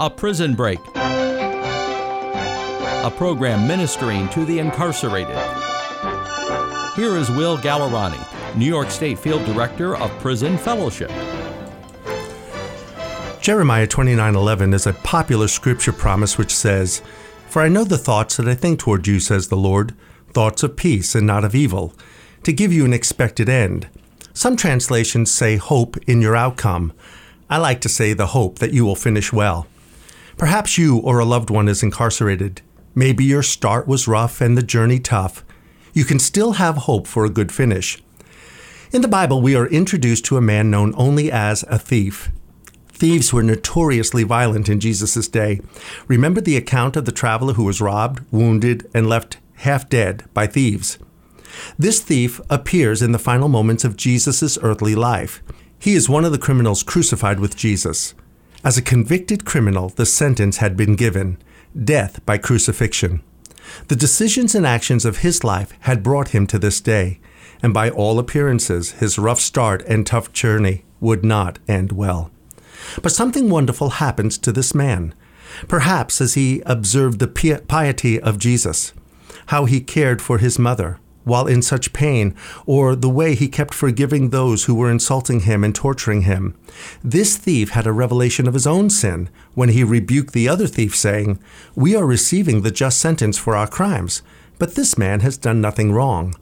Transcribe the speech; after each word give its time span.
A 0.00 0.08
Prison 0.08 0.54
Break, 0.54 0.78
a 0.96 3.12
program 3.16 3.68
ministering 3.68 4.26
to 4.30 4.46
the 4.46 4.58
incarcerated. 4.58 5.36
Here 6.96 7.18
is 7.18 7.30
Will 7.30 7.58
Gallerani, 7.58 8.56
New 8.56 8.64
York 8.64 8.90
State 8.90 9.18
Field 9.18 9.44
Director 9.44 9.94
of 9.94 10.10
Prison 10.18 10.56
Fellowship. 10.56 11.10
Jeremiah 13.42 13.86
29:11 13.86 14.72
is 14.72 14.86
a 14.86 14.94
popular 14.94 15.46
scripture 15.46 15.92
promise 15.92 16.38
which 16.38 16.56
says, 16.56 17.02
"For 17.48 17.60
I 17.60 17.68
know 17.68 17.84
the 17.84 17.98
thoughts 17.98 18.38
that 18.38 18.48
I 18.48 18.54
think 18.54 18.78
toward 18.78 19.06
you," 19.06 19.20
says 19.20 19.48
the 19.48 19.56
Lord, 19.56 19.92
"thoughts 20.32 20.62
of 20.62 20.74
peace 20.74 21.14
and 21.14 21.26
not 21.26 21.44
of 21.44 21.54
evil, 21.54 21.92
to 22.44 22.52
give 22.52 22.72
you 22.72 22.86
an 22.86 22.94
expected 22.94 23.50
end." 23.50 23.88
Some 24.32 24.56
translations 24.56 25.30
say 25.30 25.58
hope 25.58 25.98
in 26.06 26.22
your 26.22 26.34
outcome. 26.34 26.94
I 27.50 27.58
like 27.58 27.82
to 27.82 27.90
say 27.90 28.14
the 28.14 28.28
hope 28.28 28.58
that 28.60 28.72
you 28.72 28.86
will 28.86 28.96
finish 28.96 29.34
well. 29.34 29.66
Perhaps 30.36 30.78
you 30.78 30.98
or 30.98 31.18
a 31.18 31.24
loved 31.24 31.50
one 31.50 31.68
is 31.68 31.82
incarcerated. 31.82 32.62
Maybe 32.94 33.24
your 33.24 33.42
start 33.42 33.86
was 33.86 34.08
rough 34.08 34.40
and 34.40 34.56
the 34.56 34.62
journey 34.62 34.98
tough. 34.98 35.44
You 35.92 36.04
can 36.04 36.18
still 36.18 36.52
have 36.52 36.76
hope 36.76 37.06
for 37.06 37.24
a 37.24 37.30
good 37.30 37.52
finish. 37.52 38.02
In 38.92 39.02
the 39.02 39.08
Bible, 39.08 39.40
we 39.40 39.56
are 39.56 39.66
introduced 39.66 40.24
to 40.26 40.36
a 40.36 40.42
man 40.42 40.70
known 40.70 40.94
only 40.96 41.32
as 41.32 41.62
a 41.64 41.78
thief. 41.78 42.30
Thieves 42.88 43.32
were 43.32 43.42
notoriously 43.42 44.22
violent 44.22 44.68
in 44.68 44.80
Jesus' 44.80 45.26
day. 45.28 45.60
Remember 46.06 46.40
the 46.40 46.56
account 46.56 46.96
of 46.96 47.04
the 47.04 47.12
traveler 47.12 47.54
who 47.54 47.64
was 47.64 47.80
robbed, 47.80 48.22
wounded, 48.30 48.88
and 48.94 49.08
left 49.08 49.38
half 49.56 49.88
dead 49.88 50.24
by 50.34 50.46
thieves. 50.46 50.98
This 51.78 52.00
thief 52.00 52.40
appears 52.48 53.02
in 53.02 53.12
the 53.12 53.18
final 53.18 53.48
moments 53.48 53.84
of 53.84 53.96
Jesus' 53.96 54.58
earthly 54.62 54.94
life. 54.94 55.42
He 55.78 55.94
is 55.94 56.08
one 56.08 56.24
of 56.24 56.32
the 56.32 56.38
criminals 56.38 56.82
crucified 56.82 57.40
with 57.40 57.56
Jesus. 57.56 58.14
As 58.64 58.78
a 58.78 58.82
convicted 58.82 59.44
criminal, 59.44 59.88
the 59.88 60.06
sentence 60.06 60.58
had 60.58 60.76
been 60.76 60.94
given 60.94 61.38
death 61.84 62.24
by 62.24 62.38
crucifixion. 62.38 63.22
The 63.88 63.96
decisions 63.96 64.54
and 64.54 64.64
actions 64.64 65.04
of 65.04 65.18
his 65.18 65.42
life 65.42 65.72
had 65.80 66.02
brought 66.02 66.28
him 66.28 66.46
to 66.48 66.58
this 66.58 66.80
day, 66.80 67.18
and 67.60 67.74
by 67.74 67.90
all 67.90 68.20
appearances, 68.20 68.92
his 68.92 69.18
rough 69.18 69.40
start 69.40 69.82
and 69.88 70.06
tough 70.06 70.32
journey 70.32 70.84
would 71.00 71.24
not 71.24 71.58
end 71.66 71.90
well. 71.90 72.30
But 73.02 73.12
something 73.12 73.50
wonderful 73.50 73.90
happens 73.90 74.38
to 74.38 74.52
this 74.52 74.74
man. 74.74 75.14
Perhaps 75.66 76.20
as 76.20 76.34
he 76.34 76.62
observed 76.64 77.18
the 77.18 77.62
piety 77.66 78.20
of 78.20 78.38
Jesus, 78.38 78.92
how 79.46 79.64
he 79.64 79.80
cared 79.80 80.22
for 80.22 80.38
his 80.38 80.58
mother 80.58 80.98
while 81.24 81.46
in 81.46 81.62
such 81.62 81.92
pain, 81.92 82.34
or 82.66 82.94
the 82.94 83.08
way 83.08 83.34
he 83.34 83.48
kept 83.48 83.74
forgiving 83.74 84.30
those 84.30 84.64
who 84.64 84.74
were 84.74 84.90
insulting 84.90 85.40
him 85.40 85.62
and 85.64 85.74
torturing 85.74 86.22
him. 86.22 86.54
This 87.02 87.36
thief 87.36 87.70
had 87.70 87.86
a 87.86 87.92
revelation 87.92 88.48
of 88.48 88.54
his 88.54 88.66
own 88.66 88.90
sin 88.90 89.28
when 89.54 89.68
he 89.68 89.84
rebuked 89.84 90.32
the 90.32 90.48
other 90.48 90.66
thief, 90.66 90.96
saying, 90.96 91.38
We 91.74 91.94
are 91.94 92.06
receiving 92.06 92.62
the 92.62 92.70
just 92.70 92.98
sentence 92.98 93.38
for 93.38 93.56
our 93.56 93.68
crimes, 93.68 94.22
but 94.58 94.74
this 94.74 94.98
man 94.98 95.20
has 95.20 95.36
done 95.36 95.60
nothing 95.60 95.92
wrong. 95.92 96.34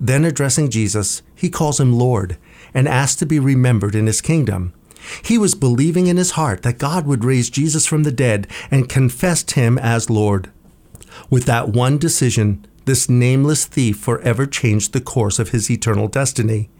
Then 0.00 0.24
addressing 0.24 0.70
Jesus, 0.70 1.22
he 1.34 1.48
calls 1.48 1.78
him 1.78 1.92
Lord 1.92 2.36
and 2.74 2.88
asks 2.88 3.16
to 3.20 3.26
be 3.26 3.38
remembered 3.38 3.94
in 3.94 4.06
his 4.06 4.20
kingdom. 4.20 4.72
He 5.22 5.38
was 5.38 5.54
believing 5.54 6.06
in 6.06 6.16
his 6.16 6.32
heart 6.32 6.62
that 6.62 6.78
God 6.78 7.06
would 7.06 7.24
raise 7.24 7.50
Jesus 7.50 7.86
from 7.86 8.02
the 8.02 8.12
dead 8.12 8.46
and 8.70 8.88
confessed 8.88 9.52
him 9.52 9.78
as 9.78 10.10
Lord. 10.10 10.50
With 11.30 11.44
that 11.44 11.68
one 11.68 11.98
decision, 11.98 12.66
this 12.84 13.08
nameless 13.08 13.64
thief 13.64 13.98
forever 13.98 14.46
changed 14.46 14.92
the 14.92 15.00
course 15.00 15.38
of 15.38 15.50
his 15.50 15.70
eternal 15.70 16.08
destiny. 16.08 16.70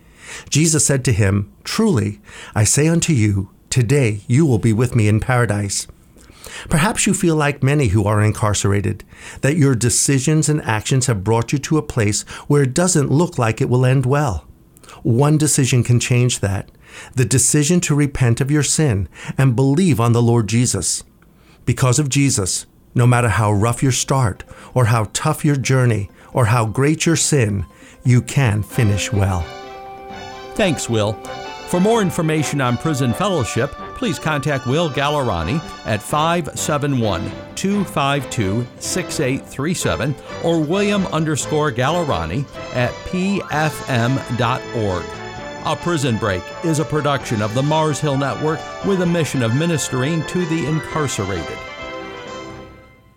Jesus 0.48 0.86
said 0.86 1.04
to 1.04 1.12
him, 1.12 1.52
Truly, 1.64 2.20
I 2.54 2.64
say 2.64 2.88
unto 2.88 3.12
you, 3.12 3.50
today 3.70 4.20
you 4.26 4.46
will 4.46 4.58
be 4.58 4.72
with 4.72 4.94
me 4.94 5.08
in 5.08 5.20
paradise. 5.20 5.86
Perhaps 6.68 7.06
you 7.06 7.14
feel 7.14 7.36
like 7.36 7.62
many 7.62 7.88
who 7.88 8.04
are 8.04 8.22
incarcerated, 8.22 9.04
that 9.40 9.56
your 9.56 9.74
decisions 9.74 10.48
and 10.48 10.62
actions 10.62 11.06
have 11.06 11.24
brought 11.24 11.52
you 11.52 11.58
to 11.58 11.78
a 11.78 11.82
place 11.82 12.22
where 12.46 12.62
it 12.62 12.74
doesn't 12.74 13.10
look 13.10 13.38
like 13.38 13.60
it 13.60 13.68
will 13.68 13.86
end 13.86 14.06
well. 14.06 14.46
One 15.02 15.38
decision 15.38 15.82
can 15.82 16.00
change 16.00 16.40
that 16.40 16.70
the 17.14 17.24
decision 17.24 17.80
to 17.80 17.94
repent 17.94 18.40
of 18.42 18.50
your 18.50 18.62
sin 18.62 19.08
and 19.38 19.56
believe 19.56 19.98
on 19.98 20.12
the 20.12 20.20
Lord 20.22 20.46
Jesus. 20.46 21.02
Because 21.64 21.98
of 21.98 22.10
Jesus, 22.10 22.66
no 22.94 23.06
matter 23.06 23.28
how 23.28 23.52
rough 23.52 23.82
your 23.82 23.92
start, 23.92 24.44
or 24.74 24.86
how 24.86 25.08
tough 25.12 25.44
your 25.44 25.56
journey, 25.56 26.10
or 26.32 26.46
how 26.46 26.66
great 26.66 27.06
your 27.06 27.16
sin, 27.16 27.66
you 28.04 28.22
can 28.22 28.62
finish 28.62 29.12
well. 29.12 29.42
Thanks, 30.54 30.88
Will. 30.88 31.14
For 31.68 31.80
more 31.80 32.02
information 32.02 32.60
on 32.60 32.76
Prison 32.76 33.14
Fellowship, 33.14 33.70
please 33.96 34.18
contact 34.18 34.66
Will 34.66 34.90
Gallerani 34.90 35.58
at 35.86 36.02
571 36.02 37.22
252 37.54 38.66
6837 38.78 40.14
or 40.44 40.60
William 40.60 41.06
underscore 41.06 41.72
Gallerani 41.72 42.44
at 42.74 42.90
pfm.org. 43.06 45.04
A 45.64 45.76
Prison 45.76 46.18
Break 46.18 46.42
is 46.64 46.80
a 46.80 46.84
production 46.84 47.40
of 47.40 47.54
the 47.54 47.62
Mars 47.62 48.00
Hill 48.00 48.18
Network 48.18 48.60
with 48.84 49.00
a 49.00 49.06
mission 49.06 49.42
of 49.42 49.54
ministering 49.56 50.26
to 50.26 50.44
the 50.46 50.66
incarcerated. 50.66 51.56